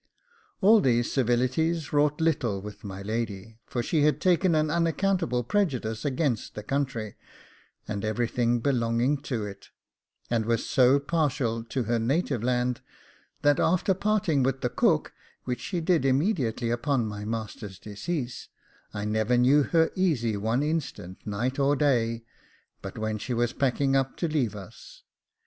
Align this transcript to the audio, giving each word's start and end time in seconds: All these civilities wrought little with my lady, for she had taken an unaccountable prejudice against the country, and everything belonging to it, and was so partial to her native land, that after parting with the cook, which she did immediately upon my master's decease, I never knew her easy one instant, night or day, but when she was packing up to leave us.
All 0.61 0.81
these 0.81 1.11
civilities 1.11 1.93
wrought 1.93 2.19
little 2.19 2.59
with 2.59 2.83
my 2.83 3.03
lady, 3.03 3.59
for 3.67 3.83
she 3.83 4.01
had 4.01 4.19
taken 4.19 4.55
an 4.55 4.71
unaccountable 4.71 5.43
prejudice 5.43 6.03
against 6.03 6.55
the 6.55 6.63
country, 6.63 7.15
and 7.87 8.03
everything 8.03 8.61
belonging 8.61 9.19
to 9.21 9.45
it, 9.45 9.69
and 10.27 10.47
was 10.47 10.65
so 10.67 10.97
partial 10.99 11.63
to 11.65 11.83
her 11.83 11.99
native 11.99 12.41
land, 12.41 12.81
that 13.43 13.59
after 13.59 13.93
parting 13.93 14.41
with 14.41 14.61
the 14.61 14.69
cook, 14.71 15.13
which 15.43 15.61
she 15.61 15.79
did 15.79 16.03
immediately 16.03 16.71
upon 16.71 17.05
my 17.05 17.23
master's 17.23 17.77
decease, 17.77 18.49
I 18.95 19.05
never 19.05 19.37
knew 19.37 19.61
her 19.61 19.91
easy 19.93 20.35
one 20.35 20.63
instant, 20.63 21.19
night 21.27 21.59
or 21.59 21.75
day, 21.75 22.23
but 22.81 22.97
when 22.97 23.19
she 23.19 23.35
was 23.35 23.53
packing 23.53 23.95
up 23.95 24.17
to 24.17 24.27
leave 24.27 24.55
us. 24.55 25.03